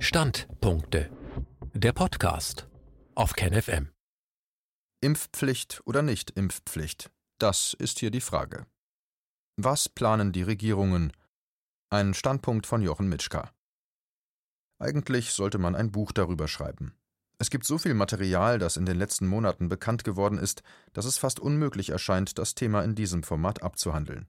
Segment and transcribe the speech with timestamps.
[0.00, 1.10] Standpunkte.
[1.74, 2.68] Der Podcast
[3.16, 3.90] auf KenFM.
[5.00, 7.10] Impfpflicht oder nicht Impfpflicht?
[7.38, 8.66] Das ist hier die Frage.
[9.56, 11.12] Was planen die Regierungen?
[11.90, 13.50] Ein Standpunkt von Jochen Mitschka.
[14.78, 16.94] Eigentlich sollte man ein Buch darüber schreiben.
[17.38, 20.62] Es gibt so viel Material, das in den letzten Monaten bekannt geworden ist,
[20.92, 24.28] dass es fast unmöglich erscheint, das Thema in diesem Format abzuhandeln.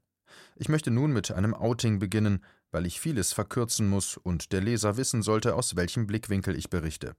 [0.56, 4.98] Ich möchte nun mit einem Outing beginnen, weil ich vieles verkürzen muss und der Leser
[4.98, 7.16] wissen sollte, aus welchem Blickwinkel ich berichte.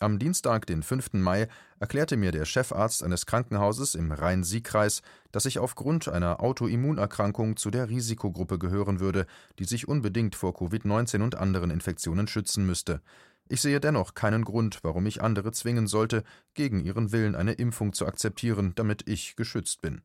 [0.00, 1.12] Am Dienstag, den 5.
[1.12, 1.48] Mai,
[1.78, 7.88] erklärte mir der Chefarzt eines Krankenhauses im Rhein-Sieg-Kreis, dass ich aufgrund einer Autoimmunerkrankung zu der
[7.88, 9.26] Risikogruppe gehören würde,
[9.60, 13.02] die sich unbedingt vor Covid-19 und anderen Infektionen schützen müsste.
[13.48, 16.24] Ich sehe dennoch keinen Grund, warum ich andere zwingen sollte,
[16.54, 20.02] gegen ihren Willen eine Impfung zu akzeptieren, damit ich geschützt bin.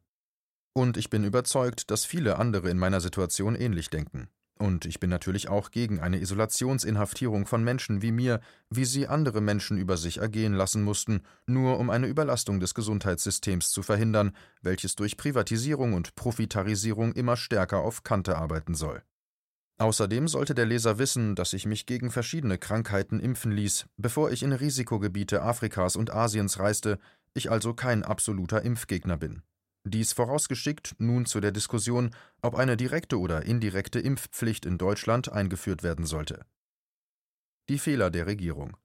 [0.73, 4.29] Und ich bin überzeugt, dass viele andere in meiner Situation ähnlich denken.
[4.61, 9.39] Und ich bin natürlich auch gegen eine Isolationsinhaftierung von Menschen wie mir, wie sie andere
[9.39, 14.95] Menschen über sich ergehen lassen mussten, nur um eine Überlastung des Gesundheitssystems zu verhindern, welches
[14.95, 19.01] durch Privatisierung und Profitarisierung immer stärker auf Kante arbeiten soll.
[19.77, 24.43] Außerdem sollte der Leser wissen, dass ich mich gegen verschiedene Krankheiten impfen ließ, bevor ich
[24.43, 26.99] in Risikogebiete Afrikas und Asiens reiste,
[27.33, 29.41] ich also kein absoluter Impfgegner bin.
[29.83, 35.83] Dies vorausgeschickt nun zu der Diskussion, ob eine direkte oder indirekte Impfpflicht in Deutschland eingeführt
[35.83, 36.45] werden sollte.
[37.69, 38.77] Die Fehler der Regierung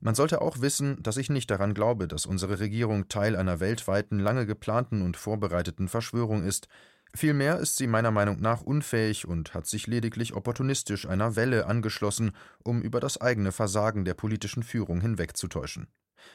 [0.00, 4.18] Man sollte auch wissen, dass ich nicht daran glaube, dass unsere Regierung Teil einer weltweiten,
[4.18, 6.68] lange geplanten und vorbereiteten Verschwörung ist,
[7.16, 12.32] Vielmehr ist sie meiner Meinung nach unfähig und hat sich lediglich opportunistisch einer Welle angeschlossen,
[12.62, 15.86] um über das eigene Versagen der politischen Führung hinwegzutäuschen.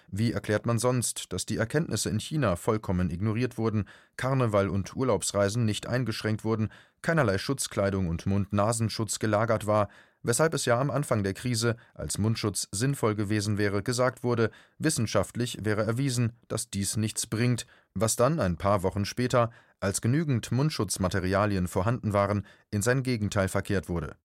[0.09, 3.85] Wie erklärt man sonst, dass die Erkenntnisse in China vollkommen ignoriert wurden,
[4.17, 6.69] Karneval und Urlaubsreisen nicht eingeschränkt wurden,
[7.01, 9.89] keinerlei Schutzkleidung und Mund-Nasenschutz gelagert war,
[10.23, 15.57] weshalb es ja am Anfang der Krise, als Mundschutz sinnvoll gewesen wäre, gesagt wurde, wissenschaftlich
[15.61, 21.67] wäre erwiesen, dass dies nichts bringt, was dann ein paar Wochen später, als genügend Mundschutzmaterialien
[21.67, 24.15] vorhanden waren, in sein Gegenteil verkehrt wurde.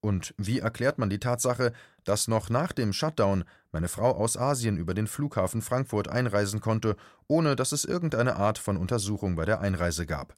[0.00, 1.72] Und wie erklärt man die Tatsache,
[2.04, 6.96] dass noch nach dem Shutdown meine Frau aus Asien über den Flughafen Frankfurt einreisen konnte,
[7.26, 10.36] ohne dass es irgendeine Art von Untersuchung bei der Einreise gab?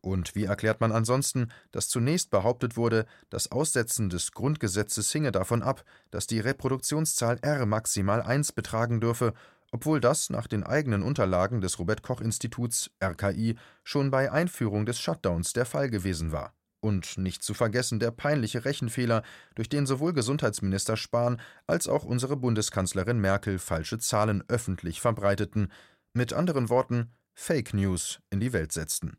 [0.00, 5.62] Und wie erklärt man ansonsten, dass zunächst behauptet wurde, das Aussetzen des Grundgesetzes hinge davon
[5.62, 9.32] ab, dass die Reproduktionszahl R maximal 1 betragen dürfe,
[9.70, 14.98] obwohl das nach den eigenen Unterlagen des Robert Koch Instituts RKI schon bei Einführung des
[14.98, 16.52] Shutdowns der Fall gewesen war?
[16.82, 19.22] Und nicht zu vergessen der peinliche Rechenfehler,
[19.54, 25.70] durch den sowohl Gesundheitsminister Spahn als auch unsere Bundeskanzlerin Merkel falsche Zahlen öffentlich verbreiteten,
[26.12, 29.16] mit anderen Worten Fake News in die Welt setzten.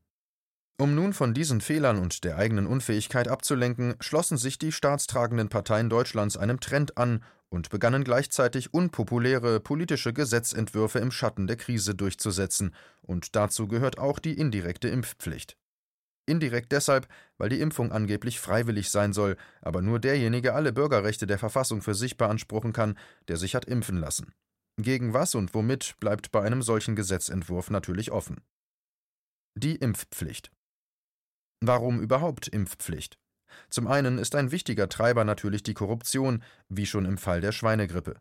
[0.78, 5.90] Um nun von diesen Fehlern und der eigenen Unfähigkeit abzulenken, schlossen sich die staatstragenden Parteien
[5.90, 12.76] Deutschlands einem Trend an und begannen gleichzeitig unpopuläre politische Gesetzentwürfe im Schatten der Krise durchzusetzen,
[13.02, 15.56] und dazu gehört auch die indirekte Impfpflicht.
[16.26, 17.08] Indirekt deshalb,
[17.38, 21.96] weil die Impfung angeblich freiwillig sein soll, aber nur derjenige alle Bürgerrechte der Verfassung für
[21.96, 22.98] sich beanspruchen kann,
[23.28, 24.34] der sich hat impfen lassen.
[24.78, 28.42] Gegen was und womit bleibt bei einem solchen Gesetzentwurf natürlich offen.
[29.56, 30.52] Die Impfpflicht.
[31.62, 33.20] Warum überhaupt Impfpflicht?
[33.70, 38.16] Zum einen ist ein wichtiger Treiber natürlich die Korruption, wie schon im Fall der Schweinegrippe.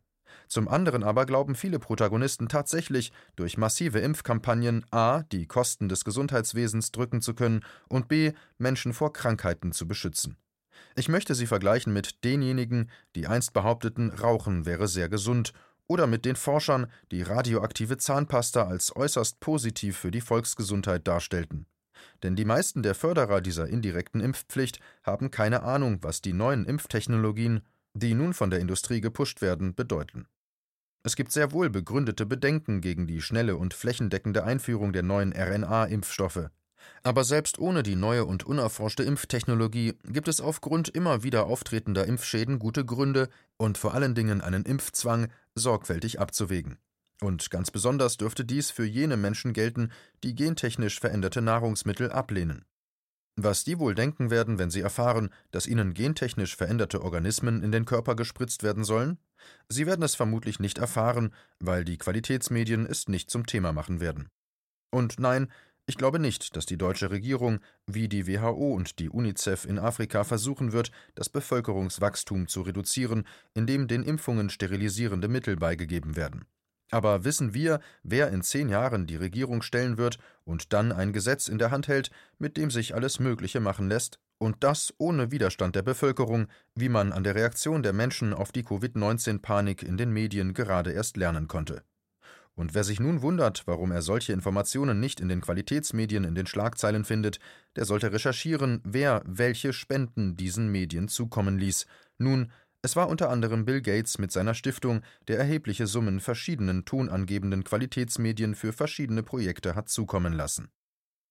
[0.49, 5.23] Zum anderen aber glauben viele Protagonisten tatsächlich, durch massive Impfkampagnen a.
[5.33, 8.33] die Kosten des Gesundheitswesens drücken zu können und b.
[8.59, 10.37] Menschen vor Krankheiten zu beschützen.
[10.95, 15.53] Ich möchte sie vergleichen mit denjenigen, die einst behaupteten, Rauchen wäre sehr gesund,
[15.87, 21.67] oder mit den Forschern, die radioaktive Zahnpasta als äußerst positiv für die Volksgesundheit darstellten.
[22.23, 27.63] Denn die meisten der Förderer dieser indirekten Impfpflicht haben keine Ahnung, was die neuen Impftechnologien
[27.95, 30.27] die nun von der Industrie gepusht werden, bedeuten.
[31.05, 36.51] Es gibt sehr wohl begründete Bedenken gegen die schnelle und flächendeckende Einführung der neuen RNA-Impfstoffe.
[37.03, 42.59] Aber selbst ohne die neue und unerforschte Impftechnologie gibt es aufgrund immer wieder auftretender Impfschäden
[42.59, 46.79] gute Gründe und vor allen Dingen einen Impfzwang sorgfältig abzuwägen.
[47.21, 49.93] Und ganz besonders dürfte dies für jene Menschen gelten,
[50.25, 52.65] die gentechnisch veränderte Nahrungsmittel ablehnen.
[53.37, 57.87] Was die wohl denken werden, wenn sie erfahren, dass ihnen gentechnisch veränderte Organismen in den
[57.87, 59.19] Körper gespritzt werden sollen?
[59.69, 64.29] Sie werden es vermutlich nicht erfahren, weil die Qualitätsmedien es nicht zum Thema machen werden.
[64.91, 65.51] Und nein,
[65.87, 70.25] ich glaube nicht, dass die deutsche Regierung, wie die WHO und die UNICEF in Afrika
[70.25, 76.45] versuchen wird, das Bevölkerungswachstum zu reduzieren, indem den Impfungen sterilisierende Mittel beigegeben werden.
[76.93, 81.49] Aber wissen wir, wer in zehn Jahren die Regierung stellen wird und dann ein Gesetz
[81.49, 85.77] in der Hand hält, mit dem sich alles Mögliche machen lässt, Und das ohne Widerstand
[85.77, 90.53] der Bevölkerung, wie man an der Reaktion der Menschen auf die Covid-19-Panik in den Medien
[90.53, 91.85] gerade erst lernen konnte.
[92.57, 96.49] Und wer sich nun wundert, warum er solche Informationen nicht in den Qualitätsmedien in den
[96.49, 97.39] Schlagzeilen findet,
[97.77, 101.87] der sollte recherchieren, wer welche Spenden diesen Medien zukommen ließ.
[102.19, 102.51] Nun,
[102.83, 108.57] es war unter anderem Bill Gates mit seiner Stiftung, der erhebliche Summen verschiedenen tonangebenden Qualitätsmedien
[108.57, 110.69] für verschiedene Projekte hat zukommen lassen.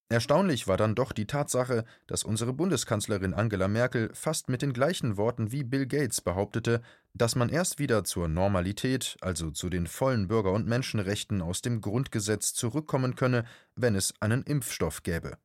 [0.07, 5.15] Erstaunlich war dann doch die Tatsache, dass unsere Bundeskanzlerin Angela Merkel fast mit den gleichen
[5.15, 6.81] Worten wie Bill Gates behauptete,
[7.13, 11.79] dass man erst wieder zur Normalität, also zu den vollen Bürger- und Menschenrechten aus dem
[11.79, 13.45] Grundgesetz zurückkommen könne,
[13.75, 15.37] wenn es einen Impfstoff gäbe.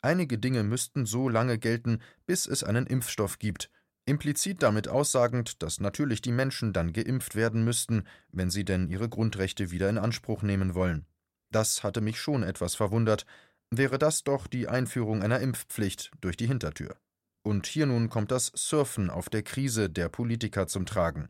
[0.00, 3.70] Einige Dinge müssten so lange gelten, bis es einen Impfstoff gibt,
[4.08, 9.08] implizit damit aussagend, dass natürlich die Menschen dann geimpft werden müssten, wenn sie denn ihre
[9.08, 11.06] Grundrechte wieder in Anspruch nehmen wollen.
[11.50, 13.24] Das hatte mich schon etwas verwundert,
[13.70, 16.96] wäre das doch die Einführung einer Impfpflicht durch die Hintertür.
[17.42, 21.28] Und hier nun kommt das Surfen auf der Krise der Politiker zum Tragen.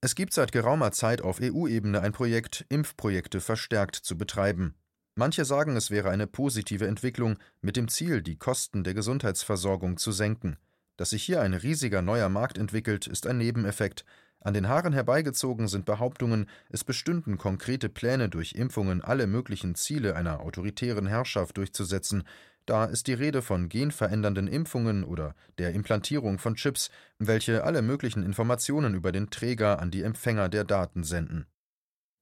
[0.00, 4.74] Es gibt seit geraumer Zeit auf EU-Ebene ein Projekt, Impfprojekte verstärkt zu betreiben.
[5.16, 10.12] Manche sagen, es wäre eine positive Entwicklung mit dem Ziel, die Kosten der Gesundheitsversorgung zu
[10.12, 10.56] senken.
[10.98, 14.04] Dass sich hier ein riesiger neuer Markt entwickelt, ist ein Nebeneffekt,
[14.40, 20.14] an den Haaren herbeigezogen sind Behauptungen, es bestünden konkrete Pläne, durch Impfungen alle möglichen Ziele
[20.14, 22.22] einer autoritären Herrschaft durchzusetzen.
[22.64, 28.22] Da ist die Rede von genverändernden Impfungen oder der Implantierung von Chips, welche alle möglichen
[28.22, 31.46] Informationen über den Träger an die Empfänger der Daten senden.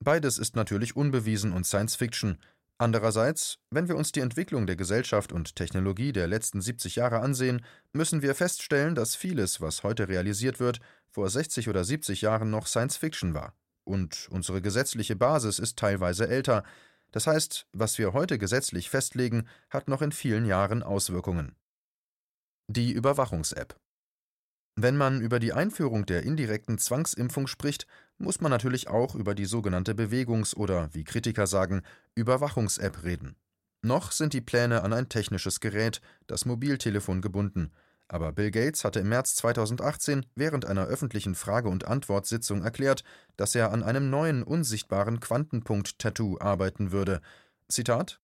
[0.03, 2.39] Beides ist natürlich unbewiesen und Science Fiction,
[2.79, 7.65] Andererseits, wenn wir uns die Entwicklung der Gesellschaft und Technologie der letzten 70 Jahre ansehen,
[7.93, 12.67] müssen wir feststellen, dass vieles, was heute realisiert wird, vor 60 oder 70 Jahren noch
[12.67, 13.55] Science Fiction war.
[13.85, 16.65] Und unsere gesetzliche Basis ist teilweise älter.
[17.13, 21.57] Das heißt, was wir heute gesetzlich festlegen, hat noch in vielen Jahren Auswirkungen.
[22.69, 23.77] Die Überwachungs-App
[24.77, 27.87] wenn man über die Einführung der indirekten Zwangsimpfung spricht,
[28.19, 31.83] muss man natürlich auch über die sogenannte Bewegungs- oder, wie Kritiker sagen,
[32.15, 33.37] Überwachungs-App reden.
[33.83, 37.73] Noch sind die Pläne an ein technisches Gerät, das Mobiltelefon gebunden,
[38.09, 43.03] aber Bill Gates hatte im März 2018 während einer öffentlichen Frage- und Antwortsitzung erklärt,
[43.37, 47.21] dass er an einem neuen unsichtbaren Quantenpunkt-Tattoo arbeiten würde.
[47.69, 48.21] Zitat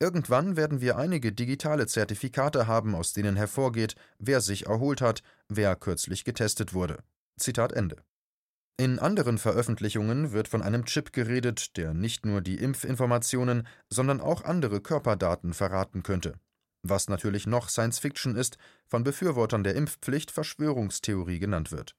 [0.00, 5.74] Irgendwann werden wir einige digitale Zertifikate haben, aus denen hervorgeht, wer sich erholt hat, wer
[5.74, 7.02] kürzlich getestet wurde.
[7.36, 7.96] Zitat Ende.
[8.76, 14.44] In anderen Veröffentlichungen wird von einem Chip geredet, der nicht nur die Impfinformationen, sondern auch
[14.44, 16.38] andere Körperdaten verraten könnte.
[16.84, 18.56] Was natürlich noch Science Fiction ist,
[18.86, 21.96] von Befürwortern der Impfpflicht Verschwörungstheorie genannt wird.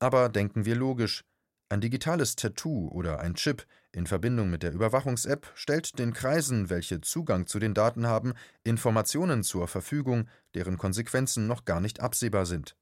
[0.00, 1.24] Aber denken wir logisch,
[1.72, 7.00] ein digitales Tattoo oder ein Chip in Verbindung mit der Überwachungs-App stellt den Kreisen, welche
[7.00, 12.76] Zugang zu den Daten haben, Informationen zur Verfügung, deren Konsequenzen noch gar nicht absehbar sind.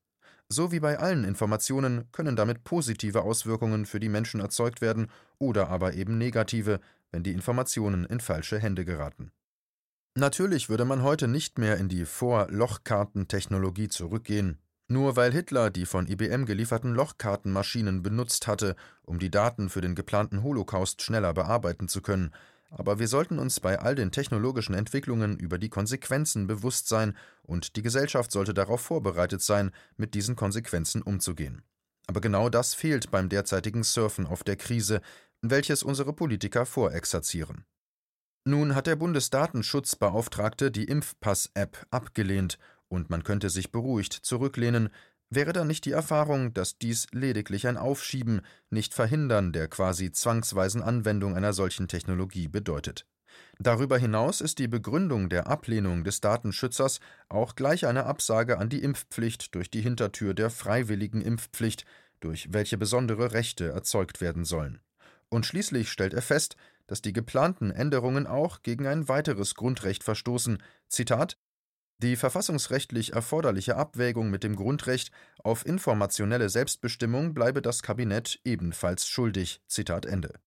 [0.49, 5.07] So wie bei allen Informationen können damit positive Auswirkungen für die Menschen erzeugt werden
[5.39, 6.81] oder aber eben negative,
[7.13, 9.31] wenn die Informationen in falsche Hände geraten.
[10.17, 14.59] Natürlich würde man heute nicht mehr in die Vor-Lochkartentechnologie zurückgehen,
[14.91, 19.95] nur weil Hitler die von IBM gelieferten Lochkartenmaschinen benutzt hatte, um die Daten für den
[19.95, 22.33] geplanten Holocaust schneller bearbeiten zu können,
[22.71, 27.77] aber wir sollten uns bei all den technologischen Entwicklungen über die Konsequenzen bewusst sein, und
[27.77, 31.63] die Gesellschaft sollte darauf vorbereitet sein, mit diesen Konsequenzen umzugehen.
[32.07, 35.01] Aber genau das fehlt beim derzeitigen Surfen auf der Krise,
[35.43, 37.65] welches unsere Politiker vorexerzieren.
[38.45, 42.59] Nun hat der Bundesdatenschutzbeauftragte die Impfpass-App abgelehnt
[42.91, 44.91] und man könnte sich beruhigt zurücklehnen,
[45.31, 50.83] wäre da nicht die Erfahrung, dass dies lediglich ein Aufschieben, nicht Verhindern der quasi zwangsweisen
[50.83, 53.07] Anwendung einer solchen Technologie bedeutet.
[53.61, 58.83] Darüber hinaus ist die Begründung der Ablehnung des Datenschützers auch gleich eine Absage an die
[58.83, 61.85] Impfpflicht durch die Hintertür der freiwilligen Impfpflicht,
[62.19, 64.81] durch welche besondere Rechte erzeugt werden sollen.
[65.29, 66.57] Und schließlich stellt er fest,
[66.89, 71.39] dass die geplanten Änderungen auch gegen ein weiteres Grundrecht verstoßen, Zitat
[72.03, 75.11] die verfassungsrechtlich erforderliche Abwägung mit dem Grundrecht
[75.45, 79.61] auf informationelle Selbstbestimmung bleibe das Kabinett ebenfalls schuldig.
[79.67, 80.41] Zitat Ende.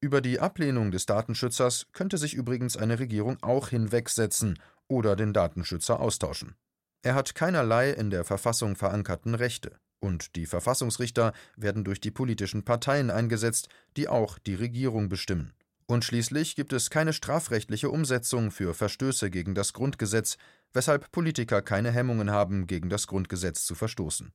[0.00, 4.58] Über die Ablehnung des Datenschützers könnte sich übrigens eine Regierung auch hinwegsetzen
[4.88, 6.56] oder den Datenschützer austauschen.
[7.02, 12.64] Er hat keinerlei in der Verfassung verankerten Rechte, und die Verfassungsrichter werden durch die politischen
[12.64, 15.54] Parteien eingesetzt, die auch die Regierung bestimmen.
[15.92, 20.38] Und schließlich gibt es keine strafrechtliche Umsetzung für Verstöße gegen das Grundgesetz,
[20.72, 24.32] weshalb Politiker keine Hemmungen haben, gegen das Grundgesetz zu verstoßen.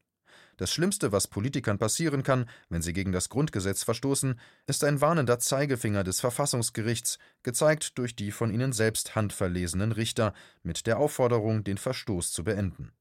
[0.57, 5.39] Das Schlimmste, was Politikern passieren kann, wenn sie gegen das Grundgesetz verstoßen, ist ein warnender
[5.39, 11.79] Zeigefinger des Verfassungsgerichts, gezeigt durch die von ihnen selbst handverlesenen Richter, mit der Aufforderung, den
[11.79, 12.91] Verstoß zu beenden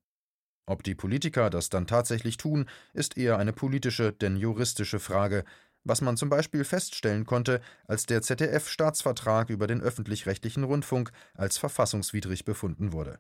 [0.65, 5.45] Ob die Politiker das dann tatsächlich tun, ist eher eine politische denn juristische Frage,
[5.87, 12.45] was man zum Beispiel feststellen konnte, als der ZDF-Staatsvertrag über den öffentlich-rechtlichen Rundfunk als verfassungswidrig
[12.45, 13.19] befunden wurde.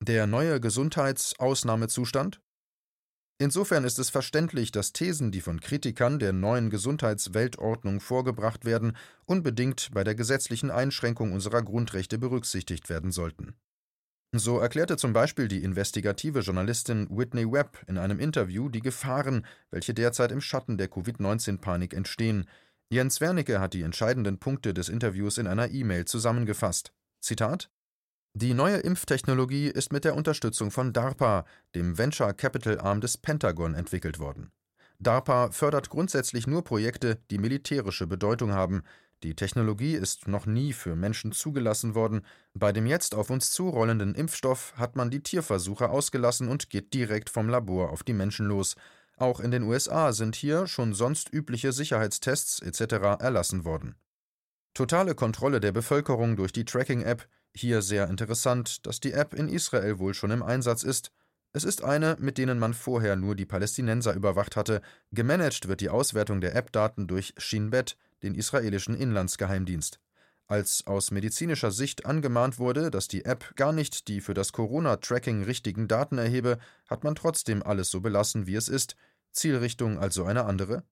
[0.00, 2.40] Der neue Gesundheitsausnahmezustand?
[3.38, 8.96] Insofern ist es verständlich, dass Thesen, die von Kritikern der neuen Gesundheitsweltordnung vorgebracht werden,
[9.26, 13.54] unbedingt bei der gesetzlichen Einschränkung unserer Grundrechte berücksichtigt werden sollten.
[14.32, 19.94] So erklärte zum Beispiel die investigative Journalistin Whitney Webb in einem Interview die Gefahren, welche
[19.94, 22.46] derzeit im Schatten der Covid-19-Panik entstehen.
[22.90, 26.92] Jens Wernicke hat die entscheidenden Punkte des Interviews in einer E-Mail zusammengefasst.
[27.20, 27.70] Zitat
[28.34, 33.74] Die neue Impftechnologie ist mit der Unterstützung von DARPA, dem Venture Capital Arm des Pentagon,
[33.74, 34.50] entwickelt worden.
[34.98, 38.82] DARPA fördert grundsätzlich nur Projekte, die militärische Bedeutung haben.
[39.22, 42.22] Die Technologie ist noch nie für Menschen zugelassen worden.
[42.52, 47.30] Bei dem jetzt auf uns zurollenden Impfstoff hat man die Tierversuche ausgelassen und geht direkt
[47.30, 48.76] vom Labor auf die Menschen los.
[49.16, 53.20] Auch in den USA sind hier schon sonst übliche Sicherheitstests etc.
[53.20, 53.94] erlassen worden.
[54.74, 57.26] Totale Kontrolle der Bevölkerung durch die Tracking-App.
[57.54, 61.10] Hier sehr interessant, dass die App in Israel wohl schon im Einsatz ist.
[61.56, 64.82] Es ist eine, mit denen man vorher nur die Palästinenser überwacht hatte.
[65.12, 69.98] Gemanagt wird die Auswertung der App-Daten durch Shin Bet, den israelischen Inlandsgeheimdienst.
[70.48, 75.44] Als aus medizinischer Sicht angemahnt wurde, dass die App gar nicht die für das Corona-Tracking
[75.44, 76.58] richtigen Daten erhebe,
[76.90, 78.94] hat man trotzdem alles so belassen, wie es ist,
[79.32, 80.84] Zielrichtung also eine andere?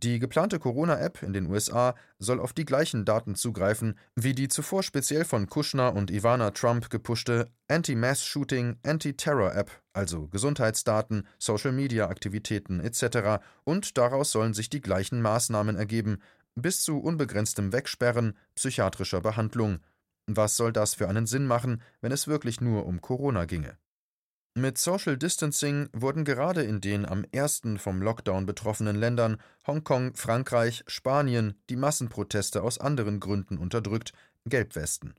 [0.00, 4.84] Die geplante Corona-App in den USA soll auf die gleichen Daten zugreifen wie die zuvor
[4.84, 13.42] speziell von Kushner und Ivana Trump gepushte Anti-Mass-Shooting, Anti-Terror-App, also Gesundheitsdaten, Social-Media-Aktivitäten etc.
[13.64, 16.18] Und daraus sollen sich die gleichen Maßnahmen ergeben,
[16.54, 19.80] bis zu unbegrenztem Wegsperren, psychiatrischer Behandlung.
[20.28, 23.76] Was soll das für einen Sinn machen, wenn es wirklich nur um Corona ginge?
[24.58, 29.36] Mit Social Distancing wurden gerade in den am ersten vom Lockdown betroffenen Ländern
[29.68, 34.12] Hongkong, Frankreich, Spanien die Massenproteste aus anderen Gründen unterdrückt,
[34.46, 35.14] Gelbwesten.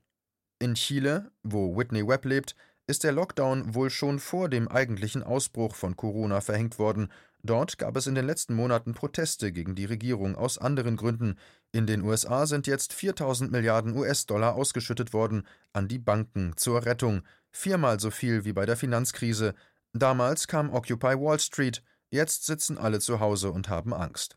[0.58, 2.54] In Chile, wo Whitney Webb lebt,
[2.86, 7.10] ist der Lockdown wohl schon vor dem eigentlichen Ausbruch von Corona verhängt worden.
[7.42, 11.36] Dort gab es in den letzten Monaten Proteste gegen die Regierung aus anderen Gründen.
[11.72, 17.22] In den USA sind jetzt 4000 Milliarden US-Dollar ausgeschüttet worden an die Banken zur Rettung
[17.52, 19.54] viermal so viel wie bei der Finanzkrise.
[19.92, 24.36] Damals kam Occupy Wall Street, jetzt sitzen alle zu Hause und haben Angst.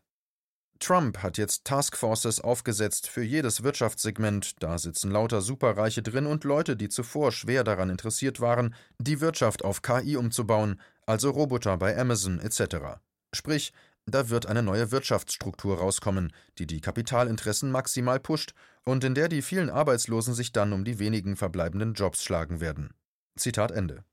[0.80, 6.76] Trump hat jetzt Taskforces aufgesetzt für jedes Wirtschaftssegment, da sitzen lauter Superreiche drin und Leute,
[6.76, 12.40] die zuvor schwer daran interessiert waren, die Wirtschaft auf KI umzubauen, also Roboter bei Amazon
[12.40, 12.98] etc.
[13.32, 13.72] Sprich,
[14.06, 18.52] da wird eine neue Wirtschaftsstruktur rauskommen, die die Kapitalinteressen maximal pusht
[18.84, 22.92] und in der die vielen Arbeitslosen sich dann um die wenigen verbleibenden Jobs schlagen werden.
[23.36, 24.04] Zitat Ende.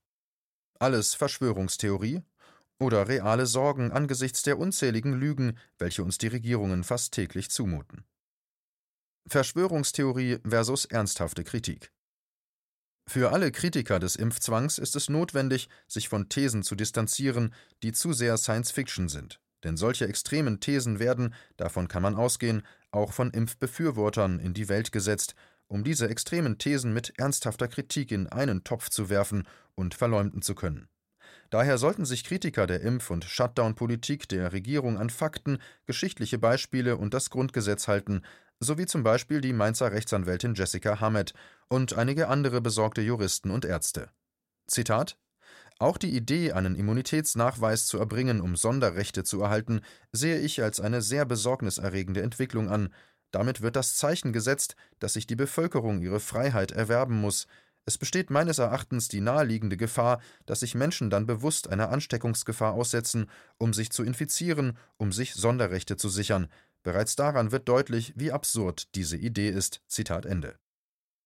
[0.80, 2.24] Alles Verschwörungstheorie
[2.80, 8.04] oder reale Sorgen angesichts der unzähligen Lügen, welche uns die Regierungen fast täglich zumuten.
[9.28, 11.92] Verschwörungstheorie versus ernsthafte Kritik.
[13.08, 18.14] Für alle Kritiker des Impfzwangs ist es notwendig, sich von Thesen zu distanzieren, die zu
[18.14, 19.40] sehr Science Fiction sind.
[19.64, 24.92] Denn solche extremen Thesen werden, davon kann man ausgehen, auch von Impfbefürwortern in die Welt
[24.92, 25.36] gesetzt
[25.72, 30.54] um diese extremen Thesen mit ernsthafter Kritik in einen Topf zu werfen und verleumden zu
[30.54, 30.90] können.
[31.50, 37.14] Daher sollten sich Kritiker der Impf- und Shutdown-Politik der Regierung an Fakten, geschichtliche Beispiele und
[37.14, 38.22] das Grundgesetz halten,
[38.60, 41.34] sowie zum Beispiel die Mainzer Rechtsanwältin Jessica Hammett
[41.70, 44.10] und einige andere besorgte Juristen und Ärzte.
[44.68, 45.18] Zitat
[45.82, 51.02] auch die Idee, einen Immunitätsnachweis zu erbringen, um Sonderrechte zu erhalten, sehe ich als eine
[51.02, 52.94] sehr besorgniserregende Entwicklung an,
[53.32, 57.48] damit wird das Zeichen gesetzt, dass sich die Bevölkerung ihre Freiheit erwerben muss.
[57.86, 63.28] Es besteht meines Erachtens die naheliegende Gefahr, dass sich Menschen dann bewusst einer Ansteckungsgefahr aussetzen,
[63.58, 66.48] um sich zu infizieren, um sich Sonderrechte zu sichern.
[66.84, 69.82] Bereits daran wird deutlich, wie absurd diese Idee ist.
[69.88, 70.56] Zitat Ende.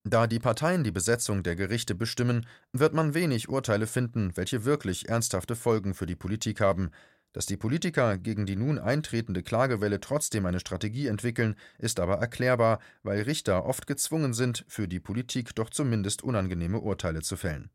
[0.08, 5.10] Da die Parteien die Besetzung der Gerichte bestimmen, wird man wenig Urteile finden, welche wirklich
[5.10, 6.92] ernsthafte Folgen für die Politik haben.
[7.36, 12.80] Dass die Politiker gegen die nun eintretende Klagewelle trotzdem eine Strategie entwickeln, ist aber erklärbar,
[13.04, 17.72] weil Richter oft gezwungen sind, für die Politik doch zumindest unangenehme Urteile zu fällen.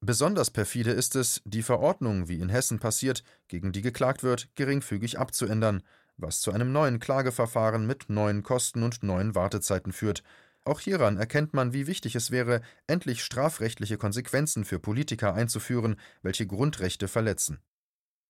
[0.00, 5.18] Besonders perfide ist es, die Verordnung, wie in Hessen passiert, gegen die geklagt wird, geringfügig
[5.18, 5.82] abzuändern,
[6.16, 10.22] was zu einem neuen Klageverfahren mit neuen Kosten und neuen Wartezeiten führt.
[10.62, 16.46] Auch hieran erkennt man, wie wichtig es wäre, endlich strafrechtliche Konsequenzen für Politiker einzuführen, welche
[16.46, 17.58] Grundrechte verletzen.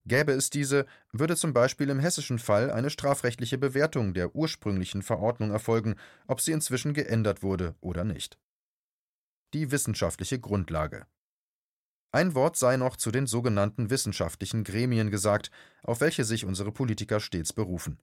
[0.06, 5.50] Gäbe es diese, würde zum Beispiel im hessischen Fall eine strafrechtliche Bewertung der ursprünglichen Verordnung
[5.50, 5.96] erfolgen,
[6.26, 8.38] ob sie inzwischen geändert wurde oder nicht.
[9.54, 11.06] Die wissenschaftliche Grundlage
[12.12, 15.50] Ein Wort sei noch zu den sogenannten wissenschaftlichen Gremien gesagt,
[15.82, 17.98] auf welche sich unsere Politiker stets berufen.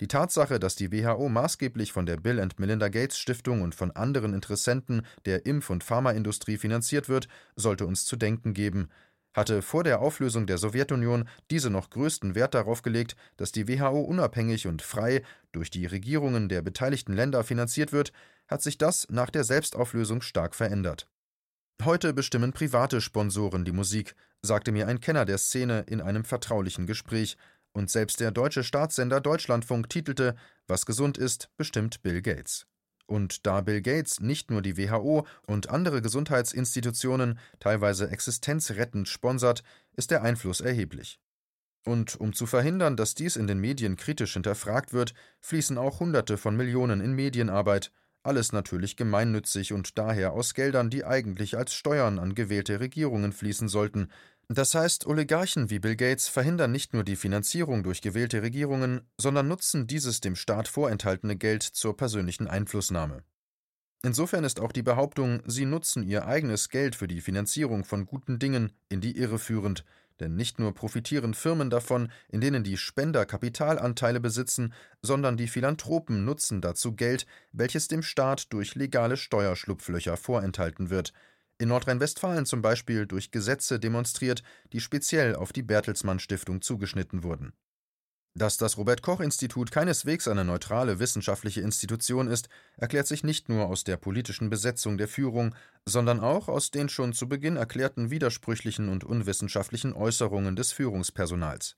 [0.00, 3.90] Die Tatsache, dass die WHO maßgeblich von der Bill and Melinda Gates Stiftung und von
[3.90, 8.88] anderen Interessenten der Impf- und Pharmaindustrie finanziert wird, sollte uns zu denken geben.
[9.34, 14.00] Hatte vor der Auflösung der Sowjetunion diese noch größten Wert darauf gelegt, dass die WHO
[14.00, 15.22] unabhängig und frei
[15.52, 18.12] durch die Regierungen der beteiligten Länder finanziert wird,
[18.46, 21.08] hat sich das nach der Selbstauflösung stark verändert.
[21.82, 26.86] Heute bestimmen private Sponsoren die Musik, sagte mir ein Kenner der Szene in einem vertraulichen
[26.86, 27.36] Gespräch,
[27.72, 30.36] und selbst der deutsche Staatssender Deutschlandfunk titelte
[30.68, 32.66] Was gesund ist, bestimmt Bill Gates.
[33.06, 39.62] Und da Bill Gates nicht nur die WHO und andere Gesundheitsinstitutionen teilweise existenzrettend sponsert,
[39.94, 41.20] ist der Einfluss erheblich.
[41.84, 46.38] Und um zu verhindern, dass dies in den Medien kritisch hinterfragt wird, fließen auch Hunderte
[46.38, 47.92] von Millionen in Medienarbeit,
[48.22, 53.68] alles natürlich gemeinnützig und daher aus Geldern, die eigentlich als Steuern an gewählte Regierungen fließen
[53.68, 54.08] sollten,
[54.48, 59.48] das heißt, Oligarchen wie Bill Gates verhindern nicht nur die Finanzierung durch gewählte Regierungen, sondern
[59.48, 63.22] nutzen dieses dem Staat vorenthaltene Geld zur persönlichen Einflussnahme.
[64.02, 68.38] Insofern ist auch die Behauptung, sie nutzen ihr eigenes Geld für die Finanzierung von guten
[68.38, 69.82] Dingen in die Irre führend,
[70.20, 76.24] denn nicht nur profitieren Firmen davon, in denen die Spender Kapitalanteile besitzen, sondern die Philanthropen
[76.24, 81.14] nutzen dazu Geld, welches dem Staat durch legale Steuerschlupflöcher vorenthalten wird,
[81.58, 84.42] in Nordrhein-Westfalen zum Beispiel durch Gesetze demonstriert,
[84.72, 87.52] die speziell auf die Bertelsmann Stiftung zugeschnitten wurden.
[88.36, 93.66] Dass das Robert Koch Institut keineswegs eine neutrale wissenschaftliche Institution ist, erklärt sich nicht nur
[93.66, 95.54] aus der politischen Besetzung der Führung,
[95.86, 101.76] sondern auch aus den schon zu Beginn erklärten widersprüchlichen und unwissenschaftlichen Äußerungen des Führungspersonals.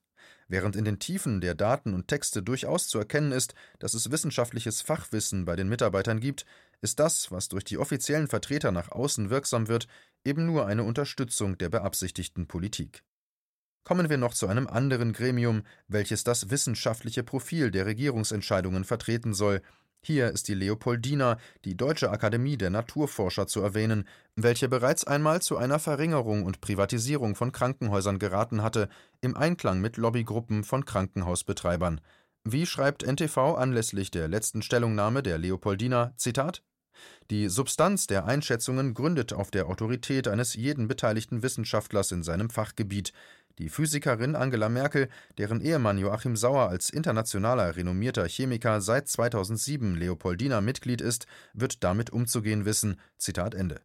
[0.49, 4.81] Während in den Tiefen der Daten und Texte durchaus zu erkennen ist, dass es wissenschaftliches
[4.81, 6.47] Fachwissen bei den Mitarbeitern gibt,
[6.81, 9.87] ist das, was durch die offiziellen Vertreter nach außen wirksam wird,
[10.25, 13.05] eben nur eine Unterstützung der beabsichtigten Politik.
[13.85, 19.63] Kommen wir noch zu einem anderen Gremium, welches das wissenschaftliche Profil der Regierungsentscheidungen vertreten soll.
[20.03, 25.57] Hier ist die Leopoldina, die Deutsche Akademie der Naturforscher, zu erwähnen, welche bereits einmal zu
[25.57, 28.89] einer Verringerung und Privatisierung von Krankenhäusern geraten hatte,
[29.21, 32.01] im Einklang mit Lobbygruppen von Krankenhausbetreibern.
[32.49, 36.63] Wie schreibt NTV anlässlich der letzten Stellungnahme der Leopoldina, Zitat,
[37.29, 43.13] die Substanz der Einschätzungen gründet auf der Autorität eines jeden beteiligten Wissenschaftlers in seinem Fachgebiet.
[43.59, 50.61] Die Physikerin Angela Merkel, deren Ehemann Joachim Sauer als internationaler renommierter Chemiker seit 2007 Leopoldina
[50.61, 53.01] Mitglied ist, wird damit umzugehen wissen.
[53.19, 53.81] Zitat Ende.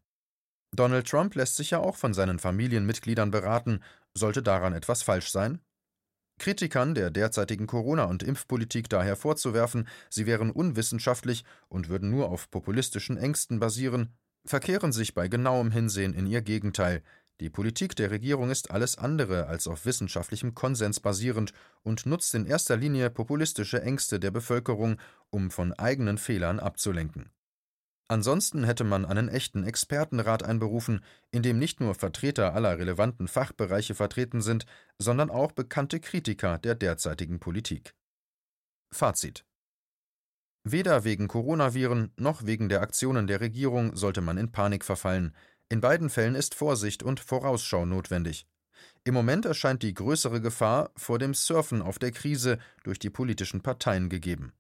[0.72, 3.82] Donald Trump lässt sich ja auch von seinen Familienmitgliedern beraten.
[4.14, 5.62] Sollte daran etwas falsch sein?
[6.42, 12.50] Kritikern der derzeitigen Corona- und Impfpolitik daher vorzuwerfen, sie wären unwissenschaftlich und würden nur auf
[12.50, 14.10] populistischen Ängsten basieren,
[14.44, 17.04] verkehren sich bei genauem Hinsehen in ihr Gegenteil.
[17.42, 22.48] Die Politik der Regierung ist alles andere als auf wissenschaftlichem Konsens basierend und nutzt in
[22.48, 24.98] erster Linie populistische Ängste der Bevölkerung,
[25.30, 27.30] um von eigenen Fehlern abzulenken.
[28.12, 31.00] Ansonsten hätte man einen echten Expertenrat einberufen,
[31.32, 34.66] in dem nicht nur Vertreter aller relevanten Fachbereiche vertreten sind,
[35.00, 37.96] sondern auch bekannte Kritiker der derzeitigen Politik.
[38.92, 39.46] Fazit
[40.66, 45.34] Weder wegen Coronaviren noch wegen der Aktionen der Regierung sollte man in Panik verfallen.
[45.70, 48.46] In beiden Fällen ist Vorsicht und Vorausschau notwendig.
[49.06, 53.62] Im Moment erscheint die größere Gefahr vor dem Surfen auf der Krise durch die politischen
[53.62, 54.52] Parteien gegeben.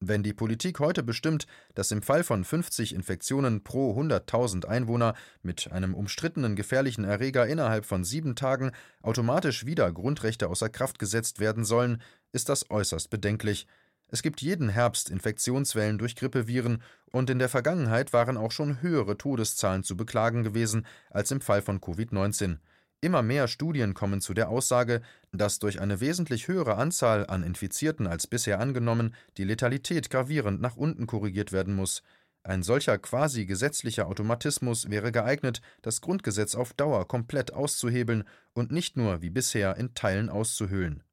[0.00, 5.72] Wenn die Politik heute bestimmt, dass im Fall von 50 Infektionen pro 100.000 Einwohner mit
[5.72, 8.70] einem umstrittenen gefährlichen Erreger innerhalb von sieben Tagen
[9.02, 13.66] automatisch wieder Grundrechte außer Kraft gesetzt werden sollen, ist das äußerst bedenklich.
[14.06, 19.18] Es gibt jeden Herbst Infektionswellen durch Grippeviren, und in der Vergangenheit waren auch schon höhere
[19.18, 22.58] Todeszahlen zu beklagen gewesen als im Fall von Covid-19.
[23.00, 28.08] Immer mehr Studien kommen zu der Aussage, dass durch eine wesentlich höhere Anzahl an Infizierten
[28.08, 32.02] als bisher angenommen die Letalität gravierend nach unten korrigiert werden muss.
[32.42, 38.96] Ein solcher quasi gesetzlicher Automatismus wäre geeignet, das Grundgesetz auf Dauer komplett auszuhebeln und nicht
[38.96, 41.04] nur wie bisher in Teilen auszuhöhlen.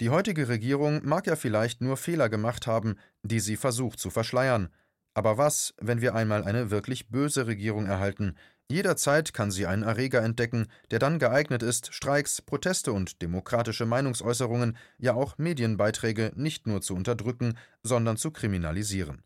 [0.00, 4.68] Die heutige Regierung mag ja vielleicht nur Fehler gemacht haben, die sie versucht zu verschleiern.
[5.14, 8.36] Aber was, wenn wir einmal eine wirklich böse Regierung erhalten,
[8.70, 14.76] Jederzeit kann sie einen Erreger entdecken, der dann geeignet ist, Streiks, Proteste und demokratische Meinungsäußerungen,
[14.98, 19.22] ja auch Medienbeiträge nicht nur zu unterdrücken, sondern zu kriminalisieren.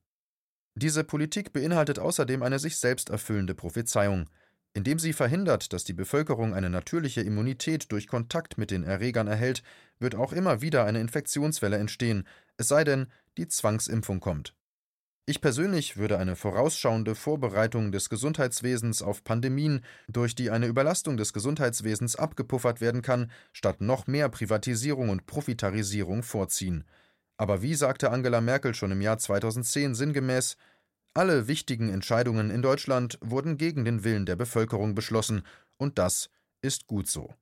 [0.76, 4.31] Diese Politik beinhaltet außerdem eine sich selbst erfüllende Prophezeiung.
[4.74, 9.62] Indem sie verhindert, dass die Bevölkerung eine natürliche Immunität durch Kontakt mit den Erregern erhält,
[9.98, 12.26] wird auch immer wieder eine Infektionswelle entstehen,
[12.57, 14.55] es sei denn, die Zwangsimpfung kommt.
[15.25, 21.33] Ich persönlich würde eine vorausschauende Vorbereitung des Gesundheitswesens auf Pandemien, durch die eine Überlastung des
[21.33, 26.85] Gesundheitswesens abgepuffert werden kann, statt noch mehr Privatisierung und Profitarisierung vorziehen.
[27.37, 30.57] Aber wie sagte Angela Merkel schon im Jahr 2010 sinngemäß,
[31.15, 35.43] alle wichtigen Entscheidungen in Deutschland wurden gegen den Willen der Bevölkerung beschlossen,
[35.77, 36.31] und das
[36.63, 37.33] ist gut so.